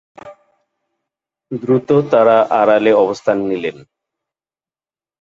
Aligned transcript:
দ্রুত 1.51 1.89
তারা 2.11 2.37
আড়ালে 2.59 2.91
অবস্থান 3.03 3.37
নিলেন। 3.49 3.77